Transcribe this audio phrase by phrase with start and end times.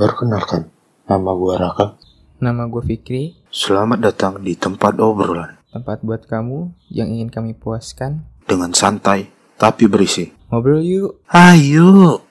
[0.00, 0.72] Perkenalkan,
[1.04, 2.00] nama gua Raka.
[2.40, 8.26] Nama gue Fikri, Selamat datang di tempat obrolan tempat buat kamu yang ingin kami puaskan.
[8.48, 10.26] dengan santai tapi berisi.
[10.50, 11.22] Ngobrol yuk.
[11.30, 12.24] Ayo.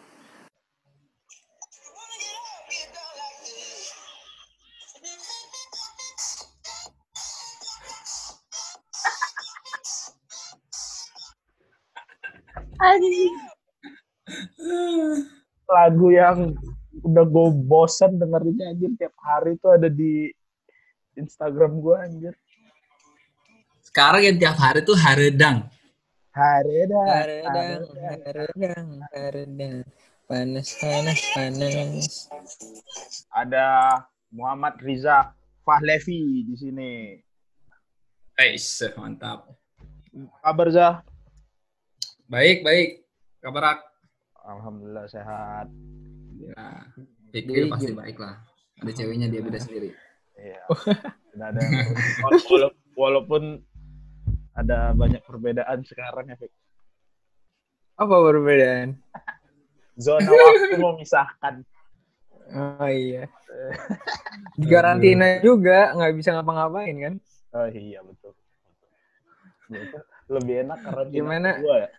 [15.70, 16.58] Lagu yang
[17.06, 20.34] udah gue bosen dengerinnya anjir tiap hari tuh ada di
[21.16, 22.34] Instagram gue anjir.
[23.86, 25.66] Sekarang yang tiap hari tuh haredang.
[26.30, 27.06] Hari dah.
[27.10, 29.78] Haredang, haredang, haredang.
[30.30, 32.30] Panas, panas, panas.
[33.34, 33.66] Ada
[34.30, 35.34] Muhammad Riza
[35.66, 36.92] Fahlevi di sini.
[38.38, 39.50] Eish, mantap.
[40.46, 40.96] Kabar Zah?
[42.30, 43.02] Baik, baik.
[43.42, 43.89] Kabar?
[44.50, 45.68] Alhamdulillah sehat.
[46.40, 46.66] Ya,
[47.30, 48.42] pikir pasti baik lah.
[48.82, 49.94] Ada ceweknya dia beda sendiri.
[50.34, 50.64] Iya.
[51.36, 51.74] Tidak ada yang
[52.26, 53.62] wala- walaupun
[54.58, 56.52] ada banyak perbedaan sekarang ya, Fik.
[58.00, 58.98] Apa perbedaan?
[60.00, 61.56] Zona waktu memisahkan.
[62.50, 63.30] Oh iya.
[64.60, 67.14] Di karantina juga nggak bisa ngapa-ngapain kan?
[67.54, 68.34] Oh iya betul.
[69.70, 70.02] Betul.
[70.30, 71.50] Lebih enak karena Gimana?
[71.62, 71.90] Gua ya.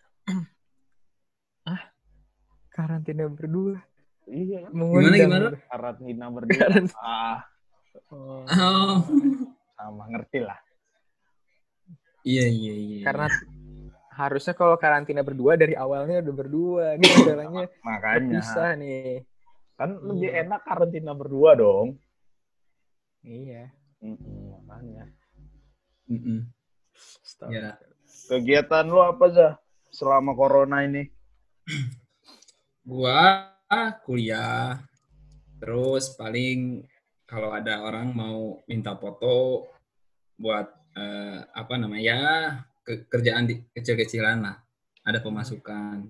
[2.80, 3.76] Karantina berdua.
[4.24, 4.72] Iya?
[4.72, 5.20] Mengundang.
[5.20, 5.48] gimana?
[5.68, 6.56] karantina berdua.
[6.56, 6.96] Karantina.
[7.04, 7.38] ah,
[8.08, 8.96] Oh, Oh,
[9.76, 10.56] sama ngerti lah.
[12.22, 12.98] iya iya iya.
[13.02, 13.26] karena
[14.12, 16.86] harusnya kalau karantina berdua dari awalnya udah berdua.
[16.96, 19.24] Ini masalahnya Makanya bisa nih.
[19.76, 20.40] kan lebih Iya.
[20.44, 21.96] enak karantina berdua dong.
[23.20, 23.68] Iya.
[24.00, 25.04] Mm-mm, makanya.
[26.08, 26.48] Mm-mm.
[27.48, 27.76] Ya,
[28.28, 29.52] Kegiatan lu apa Zah
[29.92, 31.04] selama corona ini?
[32.84, 33.50] gua
[34.02, 34.80] kuliah.
[35.60, 36.82] Terus paling
[37.28, 39.68] kalau ada orang mau minta foto
[40.34, 42.22] buat eh, apa namanya ya
[42.82, 44.56] ke- kerjaan di kecil-kecilan lah.
[45.06, 46.08] Ada pemasukan.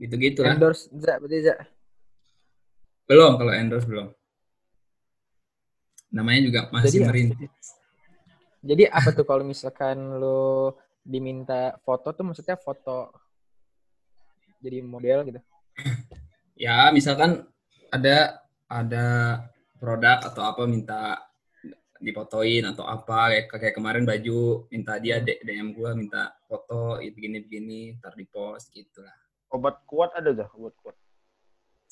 [0.00, 0.56] Gitu-gitu lah.
[0.56, 1.56] Endorse Za, berarti Za.
[3.04, 4.08] Belum kalau endorse belum.
[6.14, 7.66] Namanya juga masih Jadi, merintis.
[8.64, 13.12] Jadi apa tuh kalau misalkan lo diminta foto tuh maksudnya foto
[14.64, 15.40] jadi model gitu?
[16.56, 17.44] Ya, misalkan
[17.92, 19.06] ada ada
[19.76, 21.20] produk atau apa minta
[22.00, 27.80] difotoin atau apa kayak kayak kemarin baju minta dia DM gua minta foto begini begini
[28.00, 29.14] ntar di post gitu lah.
[29.52, 30.48] Obat kuat ada Zah?
[30.56, 30.96] Obat kuat.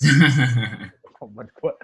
[1.25, 1.77] Obat kuat.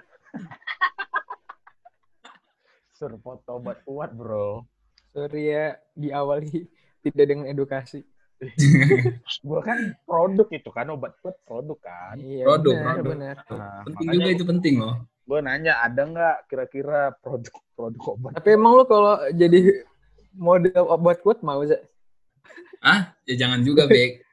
[2.99, 4.67] Suruh foto obat kuat bro.
[5.15, 6.67] Sorry ya diawali
[7.07, 8.03] tidak dengan edukasi.
[9.49, 12.15] Gua kan produk itu kan obat kuat produk kan.
[12.17, 13.11] Iya, Produk, benar, produk.
[13.11, 13.37] benar.
[13.51, 14.97] Nah, penting makanya juga itu penting loh.
[15.29, 19.85] gue nanya ada nggak kira-kira produk-produk obat Tapi emang lo kalau jadi
[20.33, 21.77] model obat kuat mau Za?
[22.81, 24.25] Ah, ya jangan juga, Bek.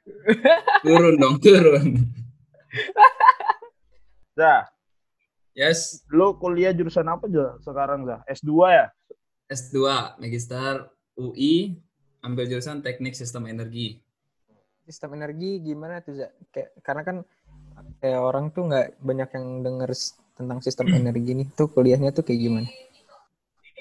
[0.81, 1.99] Turun dong, turun.
[4.39, 4.67] Zah,
[5.51, 8.19] Yes, lu kuliah jurusan apa Zah sekarang Zah?
[8.27, 8.85] S2 ya?
[9.47, 9.75] S2
[10.19, 11.79] Magister UI
[12.25, 14.01] ambil jurusan Teknik Sistem Energi.
[14.85, 16.29] Sistem energi gimana tuh Za?
[16.53, 17.17] Kayak, karena kan
[18.01, 19.91] kayak orang tuh nggak banyak yang denger
[20.37, 21.47] tentang sistem energi nih.
[21.57, 22.69] Tuh kuliahnya tuh kayak gimana?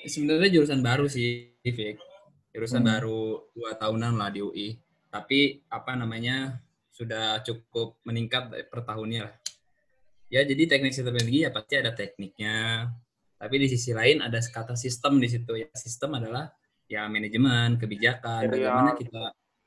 [0.05, 1.97] sebenarnya jurusan baru sih, Vic.
[2.53, 2.93] Jurusan Hmm.
[2.93, 4.77] baru dua tahunan lah di UI.
[5.09, 6.61] Tapi apa namanya
[6.93, 9.35] sudah cukup meningkat per tahunnya lah.
[10.29, 12.89] Ya jadi teknik sistem energi ya pasti ada tekniknya.
[13.41, 15.53] Tapi di sisi lain ada kata sistem di situ.
[15.57, 16.53] Ya sistem adalah
[16.95, 18.55] ya manajemen, kebijakan, Material.
[18.55, 19.23] bagaimana kita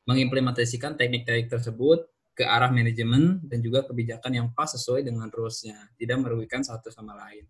[0.08, 6.18] mengimplementasikan teknik-teknik tersebut ke arah manajemen dan juga kebijakan yang pas sesuai dengan rules-nya, tidak
[6.24, 7.44] merugikan satu sama lain.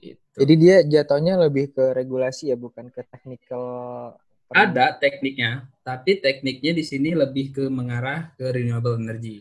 [0.00, 0.34] Gitu.
[0.40, 3.62] Jadi dia jatuhnya lebih ke regulasi ya, bukan ke technical.
[4.52, 9.40] Ada tekniknya, tapi tekniknya di sini lebih ke mengarah ke renewable energy,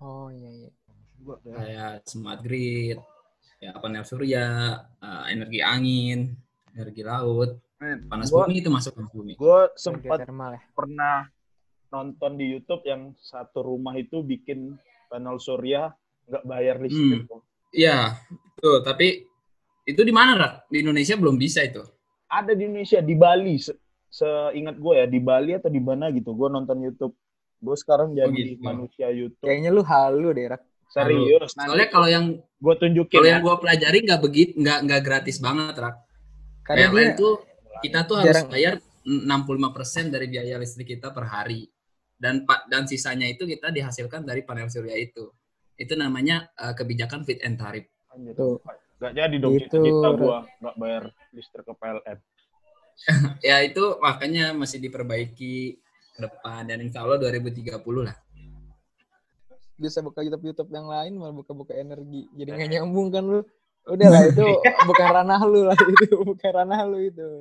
[0.00, 0.70] Oh iya iya.
[1.44, 2.96] kayak smart grid,
[3.60, 6.32] ya panel surya, eh, energi angin,
[6.72, 9.32] energi laut, panas Gua- bumi itu masuk panas bumi.
[9.40, 10.60] Gue sempat ya.
[10.76, 11.16] pernah
[11.90, 14.76] nonton di YouTube yang satu rumah itu bikin
[15.08, 15.90] panel surya
[16.28, 17.26] nggak bayar listrik.
[17.74, 18.20] Iya,
[18.60, 18.84] tuh.
[18.84, 19.26] Tapi
[19.88, 20.70] itu di mana, Rak?
[20.70, 21.82] Di Indonesia belum bisa itu.
[22.30, 23.56] Ada di Indonesia di Bali.
[23.58, 23.78] Se-
[24.10, 26.36] seingat gue ya di Bali atau di mana gitu.
[26.36, 27.14] Gue nonton YouTube.
[27.58, 28.62] Gue sekarang jadi gitu.
[28.62, 29.42] manusia YouTube.
[29.42, 30.62] Kayaknya lu halu deh, Rak.
[30.90, 31.54] Serius.
[31.54, 33.38] Soalnya kalau yang gue tunjukin kalau ya.
[33.38, 35.96] yang gua pelajari nggak begitu, nggak nggak gratis banget, Rak.
[36.66, 37.34] Karena Kayak lain dia tuh
[37.78, 38.74] kita tuh harus jarang- bayar
[39.06, 41.70] 65% dari biaya listrik kita per hari.
[42.20, 45.32] Dan pak dan sisanya itu kita dihasilkan dari panel surya itu.
[45.78, 47.88] Itu namanya eh, kebijakan fit and tarif.
[48.36, 48.60] Tuh.
[49.00, 52.18] Gak jadi dong Gitu, cita-cita gua nggak bayar listrik ke PLN.
[53.48, 55.80] Ya itu makanya masih diperbaiki
[56.12, 58.12] ke depan dan insya Allah 2030 lah.
[59.80, 62.28] Bisa buka YouTube YouTube yang lain malah buka-buka energi.
[62.36, 63.40] Jadi nggak nyambung kan lu.
[63.88, 64.44] Udah lah itu
[64.88, 67.40] bukan ranah lu lah itu bukan ranah lu itu.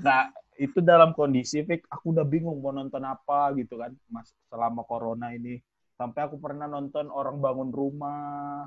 [0.00, 4.86] Nah, itu dalam kondisi Fik, aku udah bingung mau nonton apa gitu kan, Mas, selama
[4.88, 5.60] corona ini.
[5.96, 8.66] Sampai aku pernah nonton orang bangun rumah,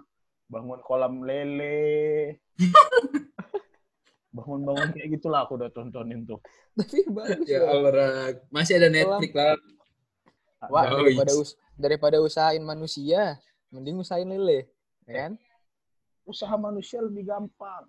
[0.49, 2.37] bangun kolam lele.
[4.35, 6.43] Bangun-bangun kayak gitulah aku udah tontonin tuh.
[6.75, 7.63] Tapi bagus Ya.
[7.71, 9.55] Allah, masih ada Netflix lah.
[10.67, 13.39] Wah, daripada, us daripada usahain manusia,
[13.71, 14.67] mending usahain lele.
[15.07, 15.31] Ya Kan?
[16.25, 17.85] Usaha manusia lebih gampang.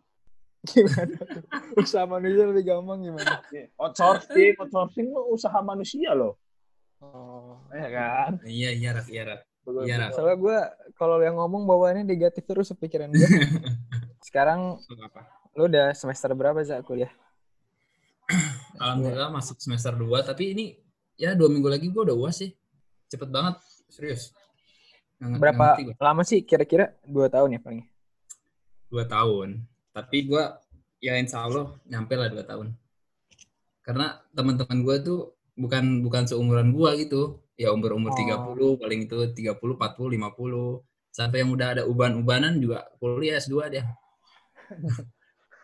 [0.71, 1.43] Gimana tuh?
[1.79, 3.39] Usaha manusia lebih gampang gimana?
[3.79, 6.37] Outsourcing, outsourcing lo usaha manusia loh.
[6.99, 7.61] Oh.
[7.71, 8.31] Ya kan?
[8.43, 9.23] Iya, iya, Rak, iya.
[9.63, 10.15] Betul, Iya, betul.
[10.15, 10.59] Soalnya gue
[10.95, 13.19] kalau yang ngomong bawaannya negatif terus pikiran gue.
[14.27, 14.79] Sekarang
[15.55, 17.11] lu udah semester berapa Zak kuliah?
[18.83, 20.65] Alhamdulillah masuk semester 2, tapi ini
[21.17, 22.51] ya dua minggu lagi gue udah uas sih.
[23.07, 23.55] Cepet banget,
[23.87, 24.35] serius.
[25.23, 25.67] Nggak- nggak Berapa
[26.03, 26.91] lama sih kira-kira?
[27.07, 27.87] Dua tahun ya paling?
[28.87, 29.65] Dua tahun.
[29.91, 30.45] Tapi gue
[31.03, 32.75] ya insya Allah nyampe lah dua tahun.
[33.83, 35.21] Karena teman-teman gue tuh
[35.57, 37.43] bukan bukan seumuran gue gitu.
[37.57, 38.77] Ya umur-umur Oh.
[38.77, 40.85] 30, paling itu 30, 40, 50.
[41.09, 43.85] Sampai yang udah ada uban-ubanan juga kuliah S2 dia.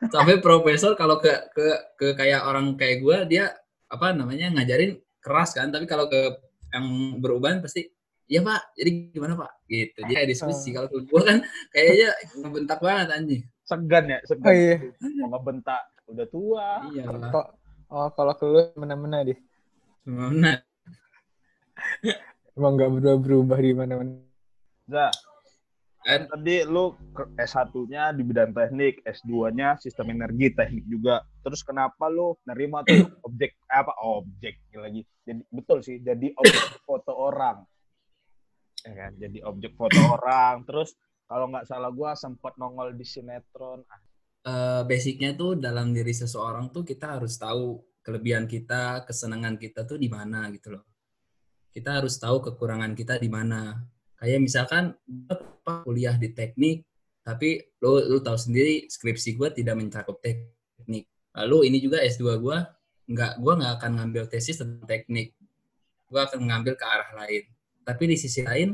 [0.08, 1.66] Sampai profesor kalau ke ke
[2.00, 3.54] ke kayak orang kayak gue dia
[3.86, 6.40] apa namanya ngajarin keras kan, tapi kalau ke
[6.72, 7.86] yang beruban pasti
[8.30, 9.50] Iya pak, jadi gimana pak?
[9.66, 9.98] Gitu.
[10.08, 10.68] Dia kayak diskusi.
[10.72, 11.38] Kalau ke gue kan
[11.74, 12.08] kayaknya
[12.38, 13.42] ngebentak banget anjing.
[13.66, 14.46] Segan ya, segan.
[14.48, 14.76] Oh iya.
[15.22, 16.68] Mau ngebentak, udah tua.
[16.92, 17.04] Iya
[17.92, 19.36] oh kalau ke lu mana-mana deh.
[20.08, 20.56] Nah,
[22.56, 24.12] Emang nggak berubah berubah di mana-mana.
[24.84, 25.08] Za,
[26.04, 31.24] kan tadi lu ke- S1-nya di bidang teknik, S2-nya sistem energi teknik juga.
[31.40, 32.92] Terus kenapa lu nerima tuh
[33.28, 35.00] objek eh, apa objek lagi?
[35.24, 37.64] Jadi betul sih, jadi objek foto orang.
[38.82, 40.66] Ya kan, jadi objek foto orang.
[40.66, 40.94] Terus
[41.30, 43.86] kalau nggak salah gua sempat nongol di sinetron.
[44.42, 49.94] Eh, basicnya tuh dalam diri seseorang tuh kita harus tahu kelebihan kita, kesenangan kita tuh
[49.94, 50.84] di mana gitu loh.
[51.70, 53.78] Kita harus tahu kekurangan kita di mana.
[54.18, 55.38] Kayak misalkan gue
[55.86, 56.82] kuliah di teknik,
[57.22, 61.06] tapi lo lu tahu sendiri skripsi gue tidak mencakup teknik.
[61.38, 62.58] Lalu ini juga S2 gue
[63.14, 65.38] nggak gue nggak akan ngambil tesis tentang teknik.
[66.10, 67.46] Gue akan ngambil ke arah lain.
[67.82, 68.72] Tapi di sisi lain,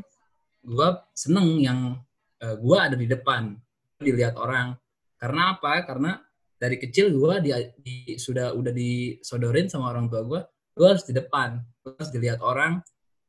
[0.62, 1.96] gue seneng yang
[2.38, 3.56] gue ada di depan,
[3.98, 4.78] dilihat orang.
[5.18, 5.82] Karena apa?
[5.82, 6.14] Karena
[6.58, 7.50] dari kecil gue di,
[7.82, 10.40] di- sudah udah disodorin sama orang tua gue,
[10.78, 12.78] lu harus di depan, lu harus dilihat orang,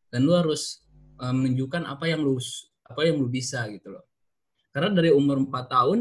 [0.10, 0.86] dan lu harus
[1.22, 2.38] eh, menunjukkan apa yang lu
[2.90, 4.06] apa yang lu bisa gitu loh.
[4.74, 6.00] Karena dari umur 4 tahun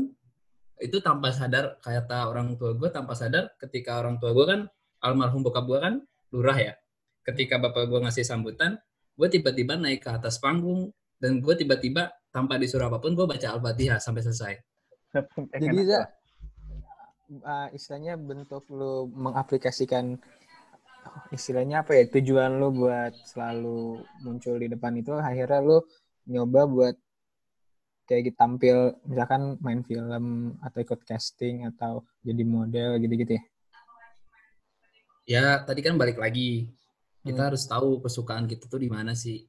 [0.78, 4.60] itu tanpa sadar kata orang tua gue tanpa sadar ketika orang tua gue kan
[5.02, 5.94] almarhum bokap gue kan
[6.32, 6.74] lurah ya.
[7.24, 8.80] Ketika bapak gue ngasih sambutan,
[9.18, 13.58] gue tiba-tiba naik ke atas panggung dan gue tiba-tiba tanpa disuruh apa pun gue baca
[13.58, 14.54] al-fatihah sampai selesai.
[15.58, 16.06] Jadi Za,
[17.42, 20.14] uh, istilahnya bentuk lu mengaplikasikan
[21.34, 25.78] istilahnya apa ya tujuan lu buat selalu muncul di depan itu akhirnya lu
[26.28, 26.96] nyoba buat
[28.08, 33.44] kayak gitu tampil misalkan main film atau ikut casting atau jadi model gitu-gitu ya.
[35.28, 36.72] Ya, tadi kan balik lagi.
[37.28, 37.48] Kita Hmm.
[37.52, 39.44] harus tahu kesukaan kita tuh di mana sih.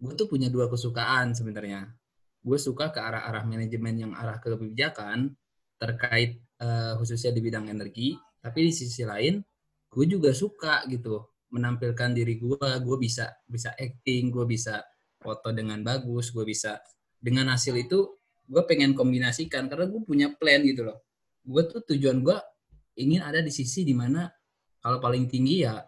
[0.00, 1.92] Gue tuh punya dua kesukaan sebenarnya.
[2.40, 5.36] Gue suka ke arah-arah manajemen yang arah ke kebijakan
[5.76, 8.18] terkait eh, khususnya di bidang energi.
[8.42, 9.38] Tapi di sisi lain,
[9.92, 11.22] gue juga suka gitu
[11.54, 12.68] menampilkan diri gue.
[12.82, 14.82] Gue bisa bisa acting, gue bisa
[15.22, 16.82] foto dengan bagus, gue bisa
[17.18, 18.18] dengan hasil itu
[18.48, 20.98] gue pengen kombinasikan karena gue punya plan gitu loh.
[21.44, 22.38] Gue tuh tujuan gue
[22.98, 24.26] ingin ada di sisi di mana
[24.82, 25.78] kalau paling tinggi ya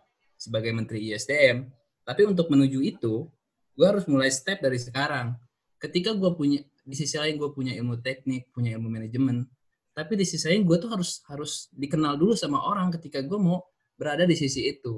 [0.41, 1.69] sebagai menteri ISDM.
[2.01, 3.29] Tapi untuk menuju itu,
[3.77, 5.37] gue harus mulai step dari sekarang.
[5.77, 9.45] Ketika gue punya di sisi lain gue punya ilmu teknik, punya ilmu manajemen,
[9.93, 13.69] tapi di sisi lain gue tuh harus harus dikenal dulu sama orang ketika gue mau
[14.01, 14.97] berada di sisi itu,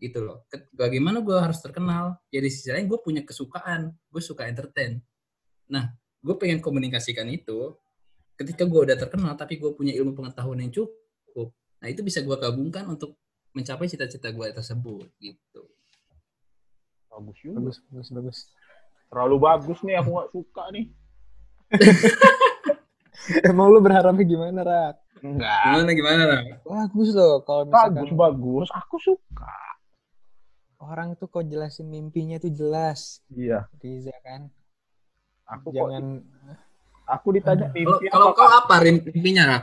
[0.00, 0.48] gitu loh.
[0.72, 2.16] Bagaimana gue harus terkenal?
[2.32, 5.04] Ya di sisi lain gue punya kesukaan, gue suka entertain.
[5.68, 5.92] Nah,
[6.24, 7.76] gue pengen komunikasikan itu.
[8.34, 11.54] Ketika gue udah terkenal, tapi gue punya ilmu pengetahuan yang cukup,
[11.84, 13.20] Nah, itu bisa gue gabungkan untuk
[13.54, 15.62] mencapai cita-cita gue tersebut gitu.
[17.08, 17.62] Bagus juga.
[17.62, 18.38] Bagus, bagus, bagus.
[19.06, 20.86] Terlalu bagus nih, aku nggak suka nih.
[23.48, 24.94] Emang lu berharapnya gimana, Rak?
[25.22, 25.62] Enggak.
[25.64, 26.40] Gimana gimana lah?
[26.66, 28.68] Bagus loh kalau Bagus, misalkan bagus.
[28.74, 29.56] Aku suka.
[30.84, 33.24] orang tuh kok jelasin mimpinya tuh jelas.
[33.32, 33.64] Iya.
[33.80, 34.52] Riza kan.
[35.48, 36.20] Aku kok Jangan
[37.08, 39.42] aku ditanya mimpi kalau apa, kau apa mimpinya?
[39.48, 39.62] Rak?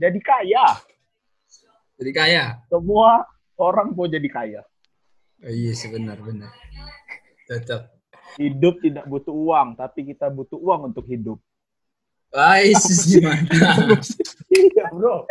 [0.00, 0.66] Jadi kaya.
[2.04, 2.60] Jadi kaya.
[2.68, 3.24] Semua
[3.56, 4.60] orang mau jadi kaya.
[5.40, 6.52] Oh, iya sih benar benar.
[7.48, 7.82] Cocok.
[8.36, 11.40] Hidup tidak butuh uang, tapi kita butuh uang untuk hidup.
[12.28, 12.76] Ais
[13.08, 13.48] gimana?
[14.52, 15.24] Iya, bro.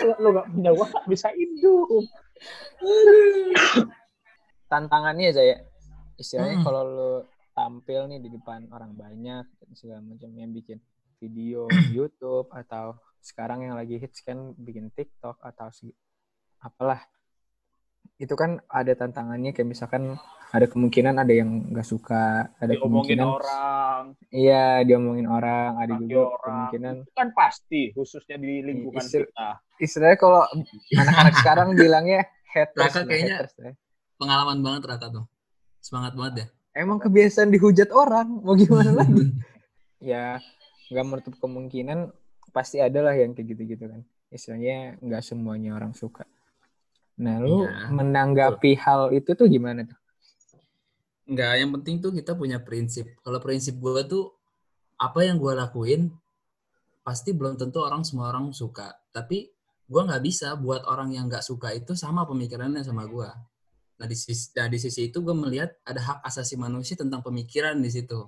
[0.00, 2.08] Kalau lu gak punya uang, gak bisa hidup.
[4.64, 5.56] tantangannya aja ya.
[6.16, 6.64] Istilahnya Hmm.
[6.64, 7.12] kalau lu
[7.52, 9.44] tampil nih di depan orang banyak
[9.76, 10.80] segala macam yang bikin
[11.18, 15.68] video YouTube atau sekarang yang lagi hits kan bikin TikTok atau
[16.58, 17.02] apalah
[18.16, 23.26] itu kan ada tantangannya kayak misalkan ada kemungkinan ada yang nggak suka ada Diomongin kemungkinan
[23.28, 26.40] orang, iya diomongin orang ada juga orang.
[26.40, 29.48] kemungkinan Itu kan pasti, khususnya di lingkungan Istil- kita.
[29.76, 30.42] istilahnya kalau
[30.90, 33.70] anak-anak sekarang bilangnya haters Raka kayaknya- haters ya.
[34.16, 35.24] Pengalaman banget Raka tuh.
[35.78, 36.46] Semangat banget ya.
[36.76, 39.30] emang kebiasaan dihujat orang mau gimana lagi
[40.10, 40.38] ya
[40.88, 42.12] nggak menutup kemungkinan
[42.50, 44.00] pasti ada lah yang kayak gitu-gitu kan
[44.32, 46.24] istilahnya nggak semuanya orang suka
[47.18, 49.98] nah lu Iya, menanggapi hal itu tuh gimana tuh
[51.28, 53.12] Enggak, yang penting tuh kita punya prinsip.
[53.20, 54.32] Kalau prinsip gue tuh
[54.96, 56.08] apa yang gue lakuin
[57.04, 58.96] pasti belum tentu orang semua orang suka.
[59.12, 59.44] Tapi
[59.84, 63.28] gue nggak bisa buat orang yang nggak suka itu sama pemikirannya sama gue.
[64.00, 67.76] Nah di sisi, nah, di sisi itu gue melihat ada hak asasi manusia tentang pemikiran
[67.76, 68.24] di situ.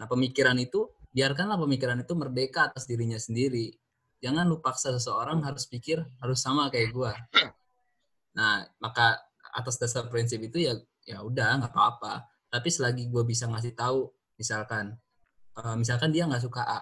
[0.00, 3.74] Nah pemikiran itu biarkanlah pemikiran itu merdeka atas dirinya sendiri.
[4.20, 7.12] Jangan lu paksa seseorang harus pikir harus sama kayak gue.
[8.36, 9.18] Nah maka
[9.54, 14.10] atas dasar prinsip itu ya ya udah nggak apa-apa tapi selagi gue bisa ngasih tahu
[14.38, 14.94] misalkan
[15.58, 16.80] eh, misalkan dia nggak suka A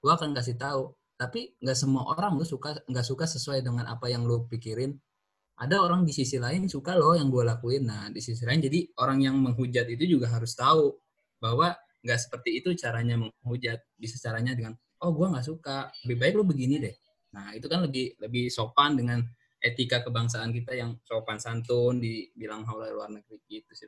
[0.00, 4.08] gue akan kasih tahu tapi nggak semua orang lu suka nggak suka sesuai dengan apa
[4.08, 4.96] yang lu pikirin
[5.60, 8.88] ada orang di sisi lain suka loh yang gue lakuin nah di sisi lain jadi
[8.96, 10.96] orang yang menghujat itu juga harus tahu
[11.36, 14.72] bahwa nggak seperti itu caranya menghujat bisa caranya dengan
[15.04, 16.94] oh gue nggak suka lebih baik lu begini deh.
[17.36, 19.20] Nah itu kan lebih lebih sopan dengan
[19.60, 23.86] etika kebangsaan kita yang sopan santun dibilang oleh luar negeri gitu sih.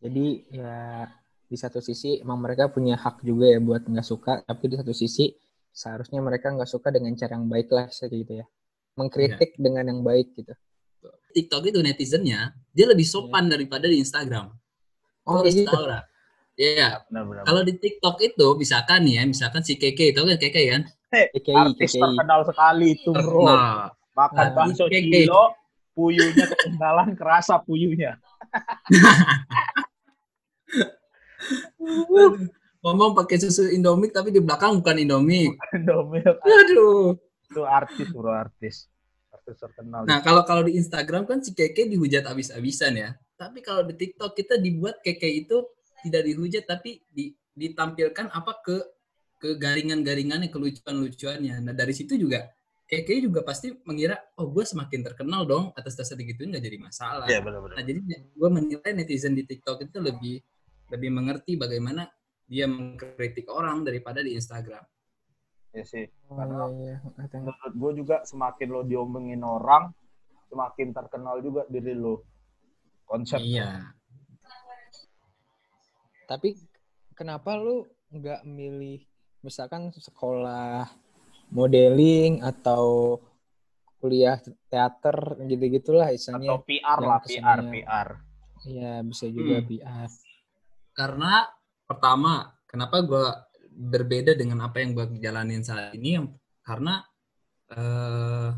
[0.00, 1.06] Jadi ya
[1.50, 4.94] di satu sisi emang mereka punya hak juga ya buat nggak suka tapi di satu
[4.94, 5.34] sisi
[5.74, 8.46] seharusnya mereka nggak suka dengan cara yang baik lah gitu ya.
[8.94, 10.54] Mengkritik dengan yang baik gitu.
[11.30, 14.50] TikTok itu netizennya dia lebih sopan daripada di Instagram.
[15.26, 16.02] Oh gitu tahu lah.
[16.60, 17.00] Iya.
[17.08, 17.42] Benar-benar.
[17.48, 20.82] Kalau di TikTok itu misalkan nih ya, misalkan si Keke itu kan Keke kan.
[21.10, 23.42] KKI Artis KKI terkenal sekali itu, bro.
[23.42, 23.90] Terkenal.
[24.14, 25.42] Makan Nah, bakso kilo,
[25.96, 28.20] puyuhnya ketinggalan, kerasa puyuhnya.
[32.80, 35.50] Ngomong pakai susu Indomie tapi di belakang bukan Indomie.
[35.76, 37.16] Indomie Aduh.
[37.50, 38.86] itu artis, bro, artis.
[39.34, 40.06] Artis terkenal.
[40.06, 43.10] Nah, kalau kalau di Instagram kan si Keke dihujat abis-abisan ya.
[43.40, 45.64] Tapi kalau di TikTok kita dibuat Keke itu
[46.04, 48.76] tidak dihujat tapi di, ditampilkan apa ke
[49.40, 51.64] ke garingan-garingannya, kelucuan-lucuannya.
[51.64, 52.44] Nah, dari situ juga
[52.84, 57.26] Keke juga pasti mengira, oh gue semakin terkenal dong atas dasar digituin nggak jadi masalah.
[57.30, 57.80] Iya, benar-benar.
[57.80, 58.00] Nah, jadi
[58.36, 60.36] gue menilai netizen di TikTok itu lebih
[60.90, 62.04] lebih mengerti bagaimana
[62.50, 64.82] dia mengkritik orang daripada di Instagram.
[65.70, 66.04] Iya sih.
[66.26, 67.38] Oh, Karena iya, iya.
[67.38, 69.94] menurut gue juga semakin lo diomongin orang,
[70.50, 72.26] semakin terkenal juga diri lo.
[73.10, 73.42] Konsep.
[73.42, 73.90] Iya.
[76.30, 76.54] Tapi
[77.12, 79.02] kenapa lu nggak milih
[79.42, 80.86] misalkan sekolah
[81.50, 83.18] modeling atau
[83.98, 84.38] kuliah
[84.70, 86.54] teater gitu-gitulah istilahnya.
[86.54, 88.08] Atau PR lah, PR, PR.
[88.64, 89.66] Iya, bisa juga Hmm.
[89.66, 90.08] PR.
[90.94, 91.32] Karena
[91.84, 92.32] pertama,
[92.64, 93.26] kenapa gue
[93.70, 96.14] berbeda dengan apa yang gue jalanin saat ini?
[96.16, 97.02] Yang- Karena
[97.70, 98.50] eh,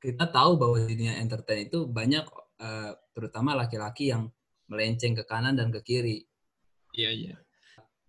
[0.00, 2.24] kita tahu bahwa dunia entertain itu banyak,
[2.60, 4.30] eh, terutama laki-laki yang
[4.70, 6.24] melenceng ke kanan dan ke kiri.
[6.94, 7.36] Iya iya.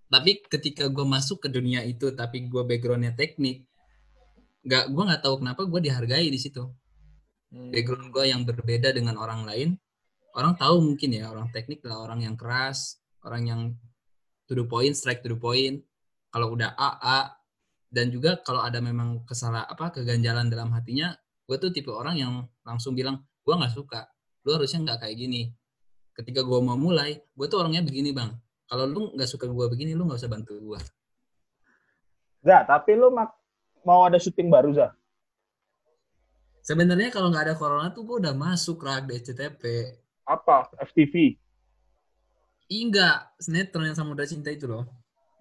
[0.06, 3.66] Tapi ketika gue masuk ke dunia itu, tapi gue backgroundnya teknik,
[4.64, 6.64] nggak gue nggak tahu kenapa gue dihargai di situ.
[7.52, 7.74] Hmm.
[7.74, 9.76] Background gue yang berbeda dengan orang lain,
[10.38, 13.62] orang tahu mungkin ya orang teknik lah orang yang keras, orang yang
[14.46, 15.82] to the point, strike to the point.
[16.30, 17.20] Kalau udah A A
[17.90, 21.18] dan juga kalau ada memang kesalah apa keganjalan dalam hatinya,
[21.50, 24.06] gue tuh tipe orang yang langsung bilang gue nggak suka,
[24.46, 25.42] lu harusnya nggak kayak gini.
[26.16, 28.32] Ketika gue mau mulai, gue tuh orangnya begini bang.
[28.70, 30.80] Kalau lu nggak suka gue begini, lu nggak usah bantu gue.
[32.46, 33.36] Zah, tapi mak-
[33.82, 34.94] mau ada syuting baru, Zah?
[36.62, 39.62] Sebenarnya kalau nggak ada corona tuh gue udah masuk rak di SCTP.
[40.26, 40.70] Apa?
[40.82, 41.38] FTV?
[42.66, 44.90] Ih enggak, sinetron yang Samudra Cinta itu loh.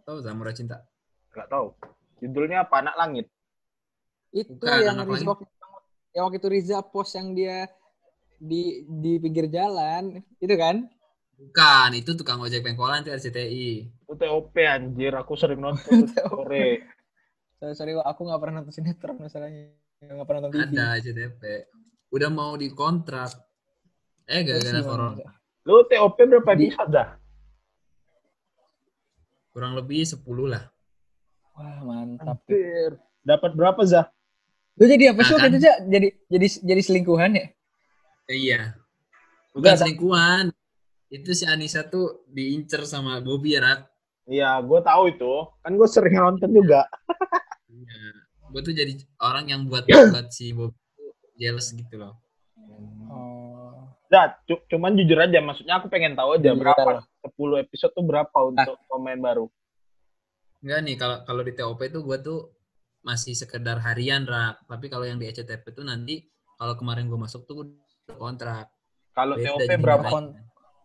[0.05, 0.85] Tahu Samudra Cinta?
[1.33, 1.73] Gak tahu.
[2.21, 2.85] Judulnya apa?
[2.85, 3.27] Anak Langit.
[4.29, 5.49] Itu Bukan, yang waktu,
[6.13, 7.73] yang waktu itu Riza post yang dia
[8.37, 10.87] di di pinggir jalan, itu kan?
[11.35, 13.71] Bukan, itu tukang ojek pengkolan itu RCTI.
[14.07, 16.87] Itu TOP anjir, aku sering nonton sore.
[17.65, 19.75] Sorry, aku nggak pernah nonton sinetron masalahnya.
[19.99, 20.73] Nggak pernah nonton TV.
[20.73, 21.43] Ada RCTP.
[22.09, 23.35] Udah mau dikontrak.
[24.25, 25.27] Eh, gara-gara corona.
[25.65, 27.09] Lu TOP berapa Di- episode dah?
[29.51, 30.65] Kurang lebih 10 lah.
[31.55, 32.43] Wah, mantap.
[32.43, 32.99] Anjir.
[33.23, 34.11] Dapat berapa Zah?
[34.75, 35.55] Lu jadi apa sih Nah, waktu kan?
[35.55, 35.73] itu, Za?
[35.87, 37.47] Jadi jadi jadi selingkuhan ya?
[38.29, 38.77] Iya.
[39.53, 40.45] Bukan Enggak, selingkuhan.
[41.13, 43.81] Itu si Anissa tuh diincer sama Bobby ya, Rak.
[44.25, 45.33] Iya, gue tahu itu.
[45.61, 46.89] Kan gue sering nonton juga.
[47.69, 48.03] Iya.
[48.51, 50.75] Gue tuh jadi orang yang buat buat si Bobby
[51.39, 52.15] jealous gitu loh.
[53.11, 53.91] Oh.
[54.47, 57.31] Cu- cuman jujur aja, maksudnya aku pengen tahu aja Jujur berapa aja.
[57.35, 59.47] 10 episode tuh berapa untuk pemain baru.
[60.63, 62.41] Enggak nih, kalau kalau di TOP tuh gue tuh
[63.05, 64.65] masih sekedar harian, Rak.
[64.71, 66.25] Tapi kalau yang di ECTP tuh nanti,
[66.57, 67.67] kalau kemarin gue masuk tuh
[68.13, 68.69] kontrak.
[69.17, 70.09] Kalau TOP berapa?
[70.11, 70.37] Kon-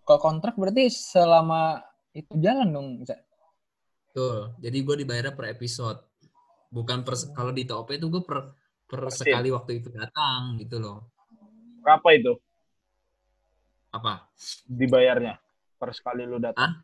[0.07, 1.83] Kalau kontrak berarti selama
[2.15, 2.88] itu jalan dong?
[3.05, 4.57] Betul.
[4.57, 6.01] Jadi gue dibayar per episode.
[6.69, 8.53] Bukan per kalau di TOP itu gue per
[8.89, 11.13] per sekali waktu itu datang gitu loh.
[11.85, 12.33] Berapa itu
[13.93, 14.29] Apa?
[14.65, 15.38] dibayarnya
[15.77, 16.81] per sekali lu datang?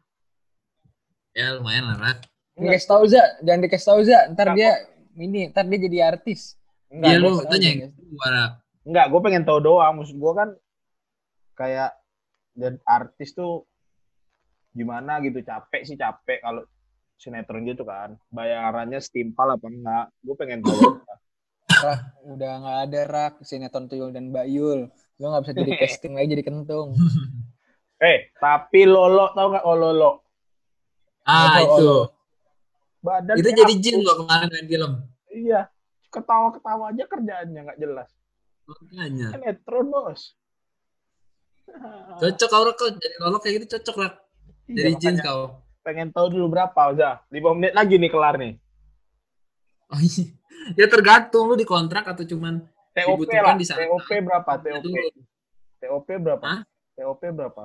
[1.36, 2.20] Ya lumayan lah, Rak.
[2.56, 4.20] Dikasih tahu Za, jangan dikasih tahu Za.
[4.32, 4.72] Ntar Enggak, dia
[5.20, 6.56] ini, ntar dia jadi artis.
[6.88, 7.94] Enggak, Iya lu tanya guys.
[8.86, 10.00] Enggak, gue pengen tahu doang.
[10.00, 10.50] Maksud gue kan
[11.56, 11.92] kayak
[12.56, 13.68] dan artis tuh
[14.72, 16.64] gimana gitu capek sih capek kalau
[17.16, 21.00] sinetron gitu kan bayarannya setimpal apa enggak gue pengen tahu
[21.66, 22.00] Rak,
[22.36, 24.88] udah nggak ada Rak, sinetron Tuyul dan Bayul.
[25.18, 26.96] Lu nggak bisa jadi casting lagi jadi kentung.
[28.04, 30.12] eh tapi lolo tau nggak oh lolo
[31.26, 31.92] Ah, Apa, itu.
[33.02, 34.92] Badan Itu jadi jin gua kemarin main film.
[35.34, 35.68] iya
[36.08, 38.08] ketawa ketawa aja kerjaannya nggak jelas
[38.66, 39.28] Makanya.
[39.32, 40.34] sinetron bos
[42.16, 44.14] Cocok kau kau jadi lolok kayak gitu cocok Rak.
[44.66, 45.42] Iya, Jadi jin makanya kau.
[45.82, 48.58] pengen tahu dulu berapa udah lima menit lagi nih kelar nih
[49.86, 50.26] Oh, iya.
[50.74, 54.86] ya tergantung lu dikontrak atau cuman TOP lah di saat- TOP berapa TOP.
[55.78, 56.62] TOP berapa Hah?
[56.96, 57.64] TOP berapa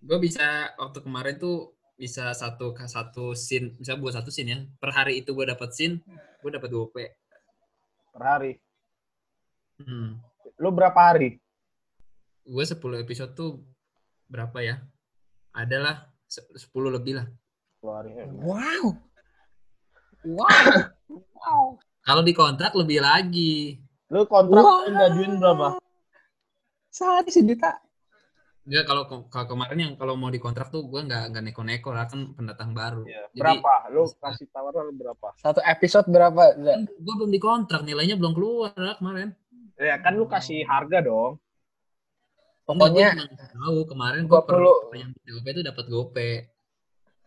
[0.00, 0.42] Gue bisa
[0.74, 4.58] waktu kemarin tuh bisa satu satu scene, bisa buat satu scene ya.
[4.74, 6.00] Per hari itu gue dapat scene,
[6.40, 6.96] gue dapat 2 P.
[8.10, 8.52] per hari
[9.76, 10.20] Hmm.
[10.56, 11.40] lu berapa hari
[12.42, 13.62] Gue 10 episode tuh
[14.26, 14.82] berapa ya?
[15.52, 16.58] Adalah 10
[16.90, 17.26] lebih lah.
[17.78, 18.98] Hari eh, Wow.
[20.26, 21.78] Wow.
[22.02, 23.78] Kalau dikontrak lebih lagi.
[24.10, 24.84] lu kontrak Wah.
[24.84, 25.78] gajian berapa
[26.88, 27.80] Sehari sejuta.
[28.62, 32.06] Enggak kalau ke- kalau kemarin yang kalau mau dikontrak tuh gue nggak nggak neko-neko lah
[32.06, 33.02] kan pendatang baru.
[33.02, 33.26] Iya.
[33.30, 36.54] Jadi berapa lu kasih tawaran berapa Satu episode berapa?
[36.94, 39.32] Gue belum dikontrak, nilainya belum keluar lah kemarin.
[39.82, 41.36] Ya kan lu kasih harga dong
[42.62, 46.32] Pokoknya gua tahu kemarin gue per 20 yang di GoPay itu dapat GoPay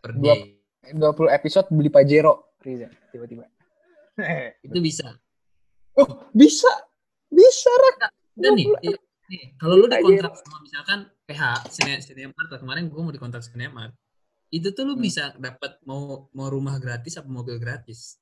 [0.00, 0.56] per Dua- day.
[0.96, 2.56] 20 episode beli Pajero.
[2.56, 3.44] Riza, tiba-tiba.
[4.66, 5.12] Itu bisa.
[5.92, 6.72] Oh, bisa.
[7.28, 8.10] Bisa, Rak.
[8.32, 12.96] Dan nih, i- nih, kalau lu dikontrak sama misalkan PH, Cine, Cinemark, atau kemarin gue
[12.96, 13.92] mau dikontrak Cinemark,
[14.48, 15.04] itu tuh lu Hmm.
[15.04, 18.16] bisa dapat mau mau rumah gratis apa mobil gratis.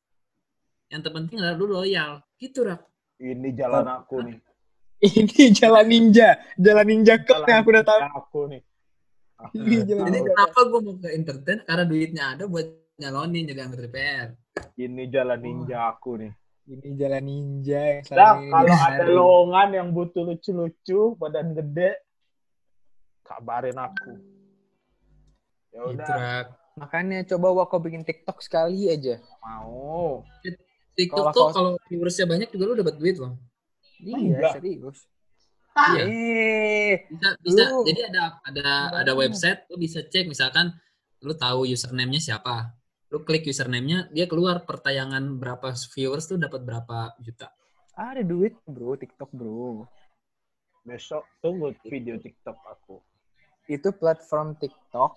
[0.88, 2.82] Yang terpenting adalah lu loyal, gitu rak.
[3.22, 4.38] Ini jalan aku nih
[5.04, 6.40] Ini jalan ninja.
[6.56, 8.00] Jalan ninja cup yang aku udah tahu.
[8.00, 8.62] Jalan aku nih
[9.36, 11.58] Aku Ini jalan Jadi kenapa gue mau ke entertain?
[11.66, 14.28] Karena duitnya ada buat nyalonin jadi anggota DPR.
[14.78, 16.32] ini jalan ninja aku nih
[16.64, 22.00] Ini jalan ninja yang ini kalau ada lowongan yang butuh lucu-lucu, badan gede,
[23.20, 24.16] kabarin aku.
[25.74, 26.48] Ya Gitu udah.
[26.80, 29.20] Makanya coba Wako bikin TikTok sekali aja.
[29.44, 30.24] mau.
[30.94, 33.34] TikTok Kalau tuh kalau viewersnya banyak juga lu dapat duit loh.
[33.98, 34.98] Iya, serius.
[35.74, 36.02] Iya.
[36.06, 37.62] Eh, Bisa bisa.
[37.74, 38.68] Lu- Jadi ada ada
[39.02, 40.70] ada website lu bisa cek misalkan
[41.18, 42.70] lu tahu username-nya siapa.
[43.10, 47.50] Lu klik username-nya, dia keluar pertayangan berapa viewers tuh dapat berapa juta.
[47.94, 49.86] ada duit, bro, TikTok, bro.
[50.82, 52.98] Besok tunggu video TikTok aku.
[53.70, 55.14] Itu platform TikTok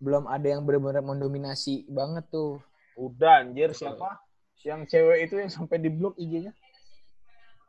[0.00, 2.56] belum ada yang benar-benar mendominasi banget tuh.
[2.96, 4.16] Udah anjir siapa?
[4.60, 6.52] Yang cewek itu yang sampai di blok IG-nya?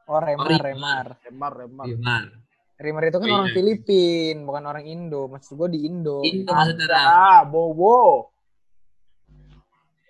[0.05, 0.61] Oh, Remar, Remar.
[0.61, 1.05] Remar.
[1.23, 1.85] Remar, Remar.
[1.87, 2.35] Gimana?
[2.75, 3.55] Remar itu kan Oh, orang iya.
[3.55, 5.29] Filipin, bukan orang Indo.
[5.29, 6.19] Maksud gue di Indo.
[6.21, 7.05] Indo maksudnya Rak.
[7.05, 8.27] Ah, Bobo.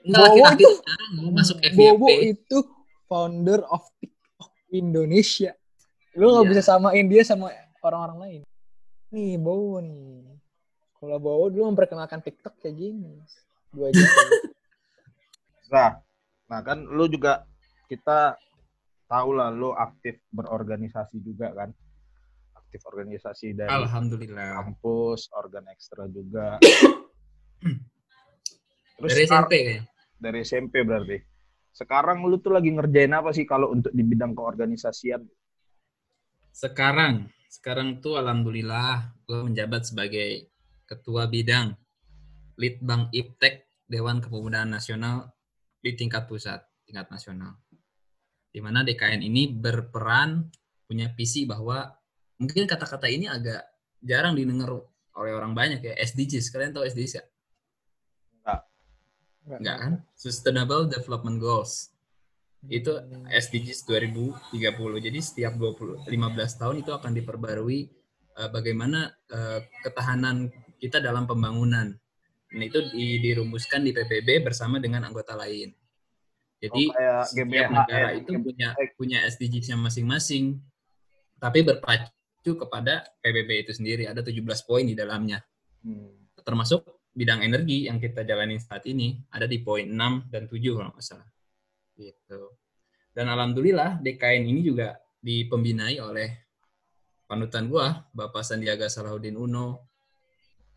[0.01, 2.33] Enggak Bowo itu- sekarang mau masuk Bobo FYP.
[2.33, 2.57] itu
[3.05, 5.51] founder of TikTok Indonesia.
[6.11, 6.49] Lu nggak Iya.
[6.49, 8.41] bisa samain dia sama orang-orang lain.
[9.11, 10.25] Nih, Bowo nih.
[10.97, 13.21] Kalau Bowo dulu memperkenalkan TikTok kayak gini.
[13.69, 14.01] Dua jam.
[15.71, 16.03] Nah,
[16.51, 17.47] nah kan lu juga
[17.87, 18.35] kita
[19.07, 21.71] tahu lah lu aktif berorganisasi juga kan.
[22.55, 24.63] aktif organisasi dari Alhamdulillah.
[24.63, 26.55] kampus, organ ekstra juga.
[28.95, 29.83] Terus Dari SMP kayaknya.
[30.15, 31.19] dari SMP berarti.
[31.75, 35.19] Sekarang lu tuh lagi ngerjain apa sih kalau untuk di bidang keorganisasian?
[36.55, 40.47] Sekarang, sekarang tuh alhamdulillah gue menjabat sebagai
[40.87, 41.75] ketua bidang
[42.55, 45.27] Litbang Iptek Dewan Kepemudaan Nasional
[45.81, 47.57] di tingkat pusat, tingkat nasional.
[48.51, 50.45] Di mana DKN ini berperan
[50.85, 51.89] punya visi bahwa
[52.37, 53.65] mungkin kata-kata ini agak
[54.01, 54.69] jarang didengar
[55.17, 55.93] oleh orang banyak ya.
[55.97, 57.23] SDGs, kalian tahu SDGs ya?
[59.47, 59.93] Enggak kan?
[60.13, 61.89] Sustainable Development Goals.
[62.69, 64.53] Itu SDGs 2030.
[65.01, 67.79] Jadi setiap 20 15 tahun itu akan diperbarui
[68.37, 71.97] eh, bagaimana eh, ketahanan kita dalam pembangunan.
[72.51, 75.71] Nah, itu di- dirumuskan di PBB bersama dengan anggota lain.
[76.61, 80.61] Jadi Oh, setiap GBHN, negara itu punya punya SDGs-nya masing-masing.
[81.41, 84.05] Tapi berpacu kepada PBB itu sendiri.
[84.05, 85.41] Ada 17 poin di dalamnya
[85.81, 86.29] Hmm.
[86.45, 90.93] termasuk bidang energi yang kita jalani saat ini ada di poin 6 dan 7 kalau
[90.93, 91.25] nggak salah.
[91.97, 92.41] Gitu.
[93.11, 96.29] Dan alhamdulillah DKN ini juga dipembinai oleh
[97.25, 99.89] panutan gua, Bapak Sandiaga Salahuddin Uno.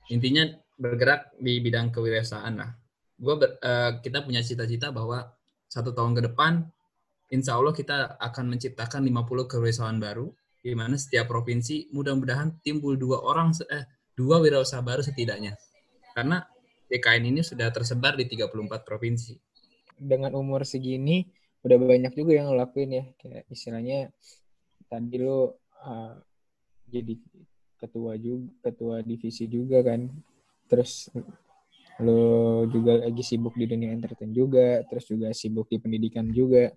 [0.09, 2.71] Intinya bergerak di bidang kewirausahaan lah.
[3.15, 5.23] Gua ber- eh, kita punya cita-cita bahwa
[5.71, 6.67] satu tahun ke depan
[7.31, 10.31] insya Allah kita akan menciptakan 50 kewirausahaan baru
[10.65, 13.85] di mana setiap provinsi mudah-mudahan timbul dua orang eh,
[14.15, 15.59] dua wirausaha baru setidaknya.
[16.15, 16.41] Karena
[16.89, 19.35] DKN ini sudah tersebar di 34 provinsi.
[19.95, 21.23] dengan umur segini
[21.65, 24.11] udah banyak juga yang ngelakuin ya kayak istilahnya
[24.91, 26.19] tadi lo uh,
[26.91, 27.15] jadi
[27.81, 30.11] ketua juga ketua divisi juga kan
[30.71, 31.13] terus
[32.03, 36.75] lo juga lagi sibuk di dunia entertain juga terus juga sibuk di pendidikan juga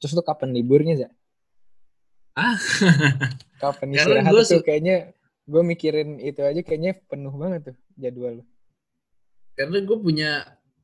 [0.00, 1.10] terus lo kapan liburnya za
[2.36, 2.60] Ah,
[3.64, 5.16] kapan istirahat gua tuh kayaknya
[5.48, 8.44] gue mikirin itu aja kayaknya penuh banget tuh jadwal lo
[9.56, 10.30] karena gue punya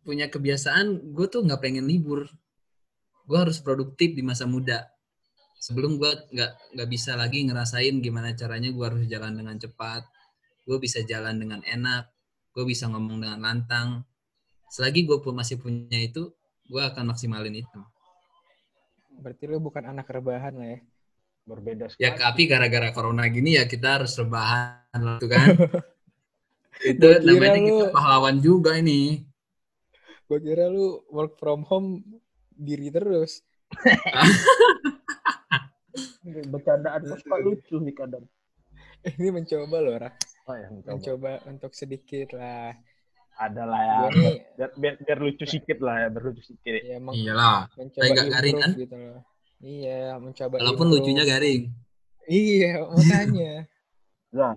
[0.02, 2.26] punya kebiasaan, gue tuh nggak pengen libur.
[3.28, 4.88] Gue harus produktif di masa muda.
[5.62, 10.02] Sebelum gue nggak nggak bisa lagi ngerasain gimana caranya gue harus jalan dengan cepat.
[10.66, 12.10] Gue bisa jalan dengan enak.
[12.52, 14.04] Gue bisa ngomong dengan lantang.
[14.68, 16.32] Selagi gue pun masih punya itu,
[16.68, 17.80] gue akan maksimalin itu.
[19.12, 20.80] berarti lo bukan anak rebahan lah ya
[21.44, 22.02] Berbeda sekali.
[22.02, 25.52] Ya tapi gara-gara corona gini ya kita harus rebahan lah tuh kan.
[26.90, 29.22] itu namanya lu- kita pahlawan juga ini.
[30.26, 32.00] gue kira lu work from home
[32.56, 33.44] diri terus
[36.24, 38.24] Bercandaan suka lucu nih kadang.
[39.20, 40.10] ini mencoba loh Ra.
[40.44, 40.90] Oh ya, mencoba.
[40.92, 42.74] mencoba untuk sedikit lah
[43.34, 43.96] Ada lah ya.
[44.54, 46.72] Biar, biar, biar lucu sedikit lah ya, biar lucu sedikit.
[46.76, 47.70] ya meng- Iyalah.
[47.72, 48.70] mencoba nggak garing, kan?
[48.74, 49.20] gitu loh
[49.58, 51.00] iya mencoba Walaupun improve.
[51.00, 51.62] lucunya garing.
[52.24, 53.54] iya makanya
[54.32, 54.56] Nah,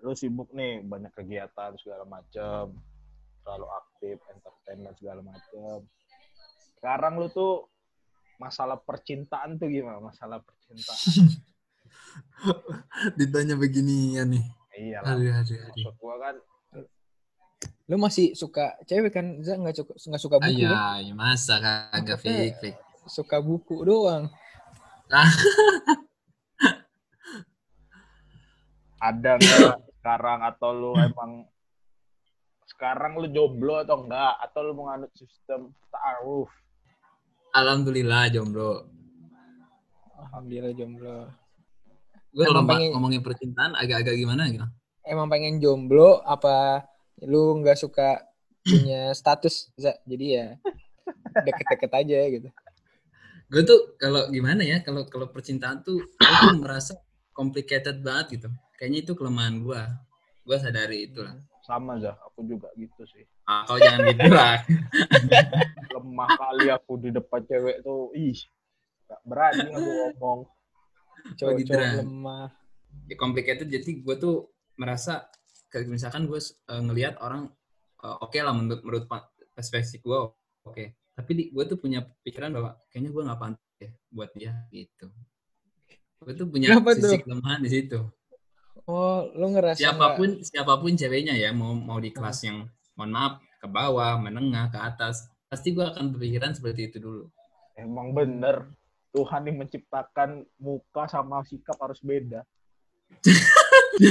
[0.00, 2.74] lu sibuk nih, banyak kegiatan segala macem.
[3.38, 5.86] Terlalu aktif, entertainment segala macem.
[6.74, 7.70] Sekarang lu tuh
[8.36, 10.02] masalah percintaan tuh gimana?
[10.02, 10.98] Masalah percintaan.
[13.14, 14.42] Ditanya beginian nih.
[14.78, 14.98] Iya.
[15.04, 15.72] Aduh, aduh, aduh.
[15.72, 16.36] Maksud gua kan,
[17.90, 22.18] lu masih suka cewek kan Za nggak suka nggak suka buku iya, ya masa kagak
[22.24, 22.78] fake, fake.
[23.04, 24.30] suka buku doang
[29.02, 31.44] ada nggak sekarang atau lu emang
[32.64, 34.34] sekarang lu jomblo atau enggak?
[34.40, 36.48] Atau lu menganut sistem ta'aruf?
[37.52, 38.88] Alhamdulillah jomblo.
[40.22, 41.28] alhamdulillah jomblo
[42.32, 44.64] Gue kalau pengen- ngomongin percintaan agak-agak gimana gitu.
[45.02, 46.86] emang pengen jomblo apa
[47.26, 48.22] lu nggak suka
[48.62, 49.98] punya status Za?
[50.06, 50.46] jadi ya
[51.42, 52.48] deket-deket aja gitu
[53.52, 56.96] Gue tuh kalau gimana ya, kalau kalau percintaan tuh gue tuh merasa
[57.36, 58.48] complicated banget gitu.
[58.80, 59.80] Kayaknya itu kelemahan gue.
[60.48, 61.36] Gue sadari itu lah.
[61.60, 63.28] Sama Zah, aku juga gitu sih.
[63.44, 64.56] Ah, kau jangan lah.
[65.92, 68.40] Lemah kali aku di depan cewek tuh, ih,
[69.04, 70.48] gak berani aku ngomong.
[71.38, 72.02] Cowok gitu, Ra.
[72.02, 72.48] lemah.
[73.08, 73.68] Ya, complicated.
[73.68, 75.28] Jadi gue tuh merasa
[75.72, 77.48] kayak misalkan gue uh, ngelihat orang
[78.04, 79.04] uh, oke lah menurut menurut
[79.56, 80.18] perspektif gue
[80.68, 80.84] oke.
[81.12, 85.06] Tapi di, gue tuh punya pikiran bahwa kayaknya gue nggak pantas ya buat dia gitu.
[86.22, 87.20] Gue tuh punya Kenapa sisi tuh?
[87.24, 87.98] kelemahan di situ.
[88.88, 92.66] Oh lu ngerasa siapa pun siapa pun ceweknya ya mau mau di kelas yang
[92.98, 93.32] mohon maaf
[93.62, 97.24] ke bawah menengah ke atas pasti gue akan berpikiran seperti itu dulu.
[97.76, 98.72] Emang bener,
[99.12, 102.42] Tuhan yang menciptakan muka sama sikap harus beda.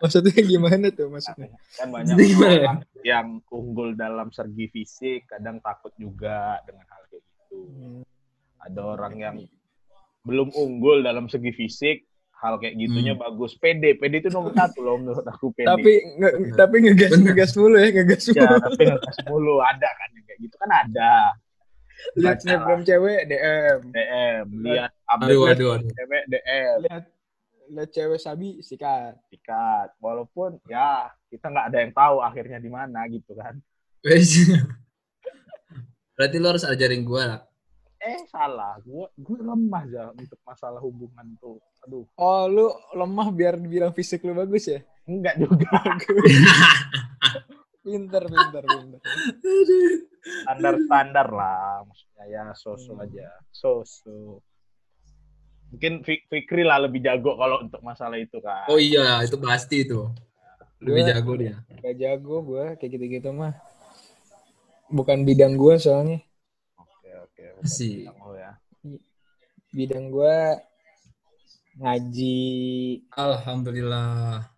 [0.00, 6.60] maksudnya gimana tuh maksudnya Kan banyak orang yang unggul dalam segi fisik, kadang takut juga
[6.68, 7.58] dengan hal kayak gitu.
[7.64, 8.00] Hmm,
[8.60, 9.36] Ada orang yang
[10.20, 12.04] belum unggul dalam segi fisik,
[12.36, 13.24] hal kayak gitunya Hmm.
[13.24, 13.56] bagus.
[13.56, 15.64] PD, PD itu nomor satu loh menurut aku PD.
[15.64, 18.60] Tapi nge, tapi ngegas ngegas mulu ya, ngegas ya, mulu.
[18.68, 21.12] tapi ngegas mulu ada kan yang kayak gitu kan ada.
[22.14, 23.78] Lihat snapgram cewek DM.
[23.88, 25.74] DM, lihat update aduh, aduh.
[25.82, 27.04] cewek DM, Lihat
[27.68, 29.14] lihat cewek sabi sikat.
[29.26, 29.94] sikat.
[29.98, 33.54] Walaupun ya kita nggak ada yang tahu akhirnya di mana gitu kan.
[36.14, 37.40] Berarti lo harus ajarin gue lah.
[37.96, 41.60] Eh salah, gue gue lemah ya untuk masalah hubungan tuh.
[41.80, 44.80] Aduh, Oh, lu lemah biar dibilang fisik lu bagus ya?
[45.04, 45.68] enggak juga.
[47.90, 49.00] Pinter, pinter, pinter.
[50.46, 53.02] Standar-standar lah, maksudnya ya so-so Hmm.
[53.02, 54.38] aja, so-so.
[55.70, 58.66] Mungkin Fik- Fikri lah lebih jago kalau untuk masalah itu kan.
[58.66, 60.06] Oh iya, itu pasti itu.
[60.78, 61.54] Lebih Gua- jago dia.
[61.80, 63.54] Gak jago gue kayak gitu-gitu mah.
[64.88, 66.18] Bukan bidang gue soalnya.
[66.74, 67.42] Oke oke.
[67.62, 68.06] Asik.
[68.22, 68.54] Oh ya.
[69.70, 70.36] Bidang gue
[71.78, 72.38] ngaji,
[73.14, 74.50] Alhamdulillah.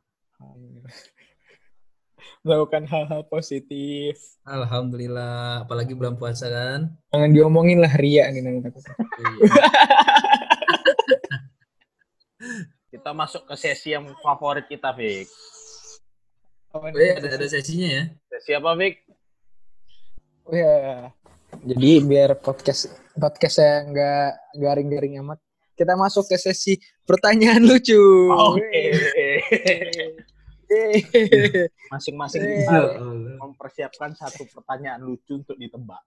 [2.42, 4.18] Melakukan hal-hal positif.
[4.42, 5.62] Alhamdulillah.
[5.62, 6.90] Apalagi bulan puasa kan.
[7.14, 8.83] Jangan diomongin lah ria nih nanti takut.
[12.92, 14.90] Kita masuk ke sesi yang favorit kita.
[16.74, 16.98] Apa nih?
[16.98, 18.05] Eh, ada, ada sesinya ya.
[18.35, 18.94] Sesi apa, Fik?
[20.50, 21.09] Oh ya.
[21.62, 25.38] Jadi biar podcast podcast saya nggak garing-garing amat,
[25.76, 28.00] kita masuk ke sesi pertanyaan lucu.
[28.33, 28.64] Oke.
[28.72, 30.32] Yeay.
[31.92, 32.50] Masing-masing Eh.
[32.58, 33.37] kita Ya Allah.
[33.38, 36.00] mempersiapkan satu pertanyaan lucu untuk ditebak.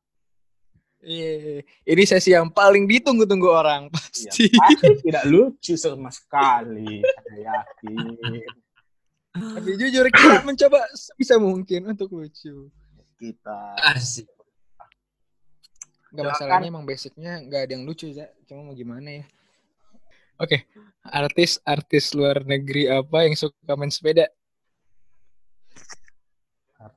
[1.00, 1.62] Yeay.
[1.86, 4.46] Ini sesi yang paling ditunggu-tunggu orang Iya, pasti.
[4.50, 7.04] pasti tidak lucu sama sekali.
[7.04, 8.42] Saya yakin.
[9.36, 12.72] Tapi jujur kita mencoba sebisa mungkin untuk lucu.
[13.16, 14.26] Kita Asik.
[16.10, 18.26] Gak masalahnya emang basicnya nggak ada yang lucu ya.
[18.46, 19.26] Cuma mau gimana ya?
[20.36, 20.68] Oke,
[21.02, 24.28] artis-artis luar negeri apa yang suka main sepeda?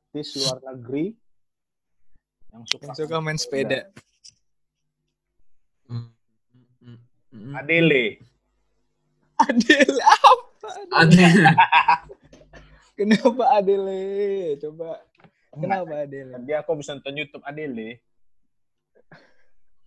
[0.09, 1.13] Artis luar negeri
[2.49, 3.93] yang suka, Yang suka main sepeda.
[5.85, 7.53] Mm.
[7.53, 8.17] Adele.
[9.37, 10.69] Adele apa?
[10.97, 11.29] Ada.
[12.97, 14.57] Kenapa Adele?
[14.65, 14.97] Coba.
[15.53, 16.41] Kenapa Adele?
[16.49, 18.01] Dia aku bisa nonton YouTube Adele.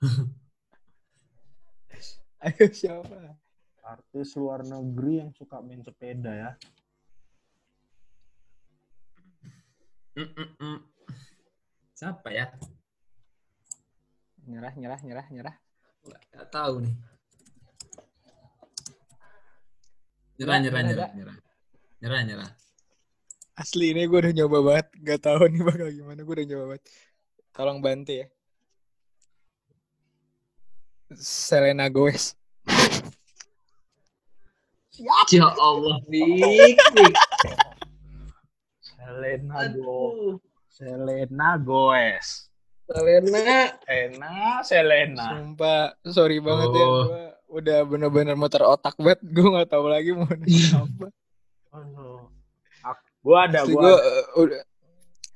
[2.45, 3.41] Ayo siapa?
[3.81, 6.53] Artis luar negeri yang suka main sepeda ya.
[10.11, 10.79] Mm, mm, mm.
[11.95, 12.51] Siapa ya?
[14.43, 15.55] Nyerah, nyerah, nyerah, nyerah.
[16.35, 16.95] Gak tahu nih.
[20.35, 21.37] Nyerah, Nggak, nyerah, nggak nyerah, nyerah.
[22.03, 22.49] Nyerah, nyerah.
[23.55, 24.87] Asli ini gue udah nyoba banget.
[24.99, 26.19] Gak tahu nih bakal gimana.
[26.27, 26.83] Gue udah nyoba banget.
[27.55, 28.27] Tolong bantu ya.
[31.15, 32.35] Selena Gomez.
[34.99, 35.15] Ya
[35.55, 36.75] Allah, Fik.
[39.11, 39.91] Selena Go.
[40.15, 40.39] Aduh.
[40.71, 42.47] Selena Goes.
[42.87, 43.39] Selena.
[43.83, 45.25] Selena, Selena.
[45.35, 46.85] Sumpah, sorry banget ya.
[46.87, 47.03] Oh.
[47.11, 47.25] Gue
[47.59, 49.19] udah bener-bener muter otak banget.
[49.35, 51.05] Gue gak tahu lagi mau nanya apa.
[52.87, 53.95] Ak- Gua ada, Asli gua gue
[54.41, 54.61] udah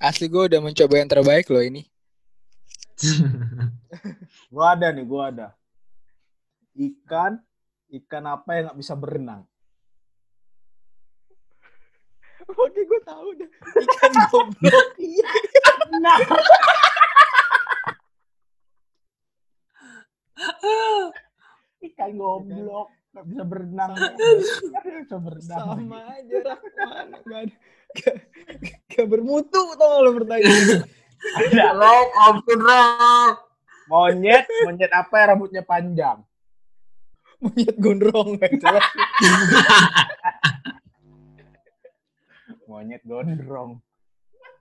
[0.01, 1.85] asli gue udah mencoba yang terbaik loh ini.
[4.55, 5.47] Gua ada nih, gua ada.
[6.73, 7.37] Ikan,
[7.93, 9.45] ikan apa yang nggak bisa berenang?
[12.45, 13.49] Oke, gue tahu deh.
[13.81, 14.87] Ikan goblok.
[15.01, 15.29] Iya.
[15.97, 16.17] Nah.
[21.81, 23.91] Ikan goblok, nggak bisa berenang.
[23.97, 25.65] Nggak bisa berenang.
[25.65, 26.61] Sama aja Rak.
[26.85, 27.43] Mana gak.
[27.95, 28.15] Gak,
[28.91, 30.83] gak bermutu tau gak lo pertanyaan.
[31.39, 31.65] Ada.
[31.73, 33.35] Rob, ampun, Rob.
[33.85, 36.17] Monyet, monyet apa yang rambutnya panjang?
[37.39, 38.83] Monyet gondrong gak jelas.
[42.75, 43.79] Monyet gondrong.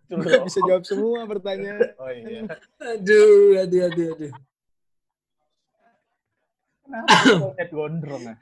[0.07, 0.46] Gue loh.
[0.46, 1.98] bisa jawab semua pertanyaan.
[1.98, 2.46] Oh iya.
[2.79, 4.33] Aduh, aduh, aduh, aduh.
[6.87, 8.35] Kenapa monyet gondrong ya?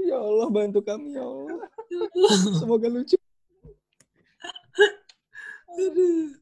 [0.00, 1.68] Ya Allah bantu kami ya Allah.
[2.56, 3.20] Semoga lucu.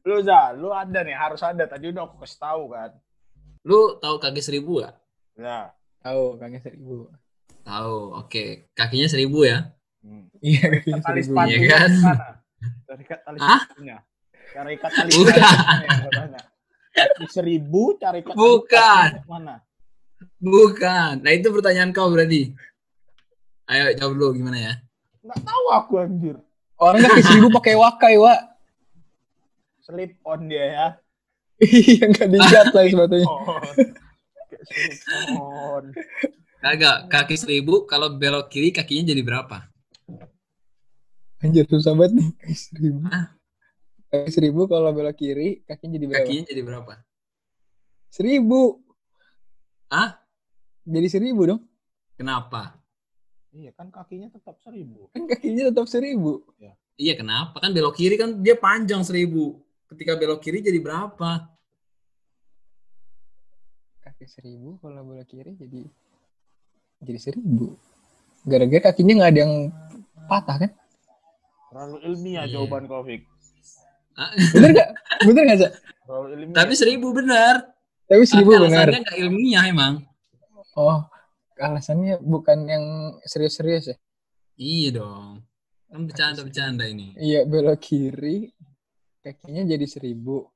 [0.07, 1.67] Lu Za, lu ada nih, harus ada.
[1.67, 2.95] Tadi udah aku kasih tahu kan.
[3.67, 4.95] Lu tahu kaki seribu gak?
[5.35, 5.75] Ya.
[5.99, 7.11] Tahu kangnya seribu.
[7.67, 8.71] Tahu, oke.
[8.71, 9.75] Kakinya seribu ya?
[9.99, 10.31] Hmm.
[10.39, 11.43] Iya Ikat tali seribu.
[11.51, 11.91] Iya kan?
[12.61, 12.77] Mana?
[12.85, 13.61] Cari ikat tali Hah?
[13.65, 13.97] sepatunya.
[14.53, 15.11] Cari ikat tali.
[16.91, 19.09] Kaki seribu, cari ikat tali Bukan.
[19.25, 19.55] mana?
[20.37, 21.13] Bukan.
[21.25, 22.53] Nah, itu pertanyaan kau berarti.
[23.65, 24.73] Ayo jawab dulu gimana ya?
[25.23, 26.35] Nggak tahu aku anjir.
[26.81, 28.39] Orang kaki seribu pakai wakai, Wak.
[29.81, 30.87] Slip on dia ya.
[31.61, 33.27] Iya, nggak dicat lagi sepatunya.
[35.35, 35.81] Oh.
[36.61, 39.67] Kagak, kaki seribu kalau belok kiri kakinya jadi berapa?
[41.41, 42.27] Anjir susah banget nih.
[42.37, 42.97] Kaki seribu.
[43.09, 43.25] Hah?
[44.13, 46.21] Kaki seribu kalau belok kiri, kakinya jadi berapa?
[46.21, 46.93] Kakinya jadi berapa?
[48.13, 48.61] Seribu.
[49.89, 50.21] Hah?
[50.85, 51.61] Jadi seribu dong.
[52.13, 52.77] Kenapa?
[53.51, 55.09] Iya kan kakinya tetap seribu.
[55.11, 56.45] Kan kakinya tetap seribu.
[56.95, 57.57] Iya kenapa?
[57.57, 59.57] Kan belok kiri kan dia panjang seribu.
[59.89, 61.49] Ketika belok kiri jadi berapa?
[64.05, 65.81] Kaki seribu kalau belok kiri jadi
[67.01, 67.73] jadi seribu.
[68.45, 69.53] Gara-gara kakinya nggak ada yang
[70.29, 70.71] patah kan?
[71.71, 72.53] Terlalu ilmiah Iya.
[72.53, 73.23] jawaban Taufik.
[74.11, 74.89] Ah, Bener nggak?
[75.23, 75.71] Bener nggak, Zak?
[76.03, 76.55] Terlalu ilmiah.
[76.59, 77.55] Tapi seribu benar.
[78.05, 78.85] Tapi seribu Tapi benar.
[78.91, 79.93] alasannya nggak ilmiah emang.
[80.75, 80.99] Oh,
[81.55, 82.85] alasannya bukan yang
[83.23, 83.97] serius-serius ya?
[84.55, 85.47] Iya dong.
[85.87, 87.15] Kan bercanda-bercanda ini.
[87.15, 88.51] Iya, belok kiri,
[89.19, 90.47] kakinya jadi seribu.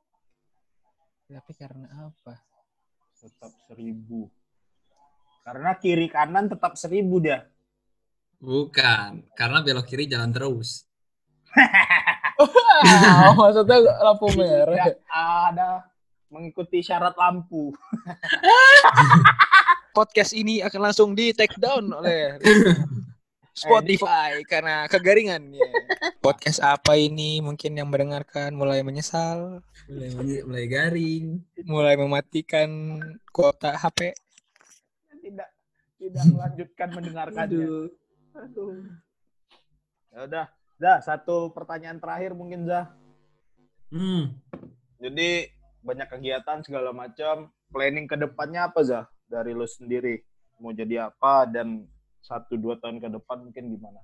[1.26, 2.44] Tapi karena apa?
[3.16, 4.30] tetap seribu.
[5.42, 7.42] Karena kiri kanan tetap seribu dia.
[8.38, 10.85] Bukan, karena belok kiri jalan terus.
[12.84, 14.76] Ah, maksudnya lampu merah.
[14.92, 15.70] Tidak ada
[16.28, 17.72] mengikuti syarat lampu.
[19.96, 22.36] Podcast ini akan langsung di take down oleh
[23.56, 25.56] Spotify karena kegaringan.
[25.56, 25.70] Ya.
[26.20, 27.40] Podcast apa ini?
[27.40, 31.26] Mungkin yang mendengarkan mulai menyesal, Mulai, mulai garing.
[31.64, 33.00] mulai mematikan
[33.32, 34.12] kuota HP.
[35.24, 35.50] Tidak
[35.96, 37.64] tidak melanjutkan mendengarkannya.
[37.64, 37.88] Aduh.
[38.36, 38.76] Aduh.
[40.12, 42.92] Ya udah, Zah, satu pertanyaan terakhir mungkin Zah.
[43.96, 44.36] Hmm.
[45.00, 45.48] Jadi
[45.80, 47.48] banyak kegiatan segala macam.
[47.72, 49.06] Planning ke depannya apa Zah?
[49.26, 50.20] Dari lu sendiri
[50.60, 51.88] mau jadi apa dan
[52.20, 54.00] satu dua tahun ke depan mungkin gimana?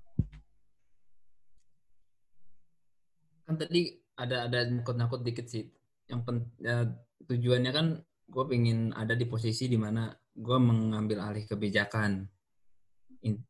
[3.44, 5.68] Kan tadi ada ada nakut-nakut dikit sih.
[6.08, 6.88] Yang pen, ya,
[7.28, 7.88] tujuannya kan
[8.32, 12.24] gue pengen ada di posisi di mana gue mengambil alih kebijakan.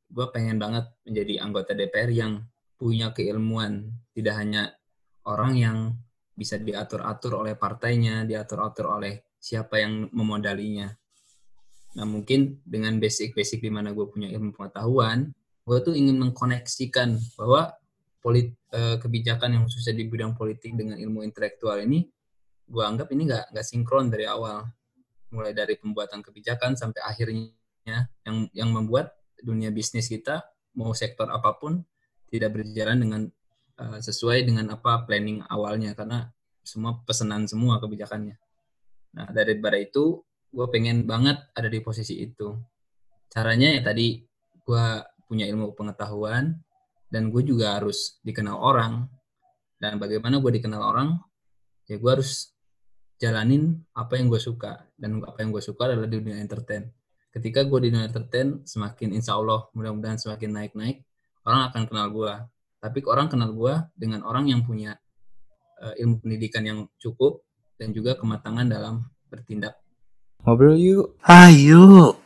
[0.10, 2.42] Gue pengen banget menjadi anggota DPR yang
[2.82, 4.74] punya keilmuan, tidak hanya
[5.30, 5.78] orang yang
[6.34, 10.90] bisa diatur-atur oleh partainya, diatur-atur oleh siapa yang memodalinya.
[12.02, 15.30] Nah mungkin dengan basic-basic di mana gue punya ilmu pengetahuan,
[15.62, 17.70] gue tuh ingin mengkoneksikan bahwa
[18.18, 22.10] polit, eh, kebijakan yang khususnya di bidang politik dengan ilmu intelektual ini,
[22.66, 24.66] gue anggap ini nggak nggak sinkron dari awal,
[25.30, 27.54] mulai dari pembuatan kebijakan sampai akhirnya
[28.26, 30.42] yang yang membuat dunia bisnis kita
[30.78, 31.82] mau sektor apa pun
[32.32, 33.22] tidak berjalan dengan
[33.78, 36.32] eh, sesuai dengan apa planning awalnya karena
[36.64, 38.40] semua pesanan semua kebijakannya.
[39.20, 42.56] Nah dari daripada itu gue pengen banget ada di posisi itu.
[43.28, 44.24] Caranya ya tadi
[44.64, 44.86] gue
[45.28, 46.60] punya ilmu pengetahuan
[47.12, 49.08] dan gue juga harus dikenal orang.
[49.82, 51.20] Dan bagaimana gue dikenal orang?
[51.90, 52.56] Ya gue harus
[53.22, 56.88] jalanin apa yang gue suka dan apa yang gue suka adalah di dunia entertain.
[57.32, 61.08] Ketika gue di dunia entertain, semakin insya Allah mudah-mudahan semakin naik-naik,
[61.46, 62.34] orang akan kenal gue.
[62.82, 64.98] Tapi orang kenal gue dengan orang yang punya
[65.82, 67.46] uh, ilmu pendidikan yang cukup
[67.78, 69.78] dan juga kematangan dalam bertindak.
[70.42, 71.18] Ngobrol yuk.
[71.26, 72.21] Ayo.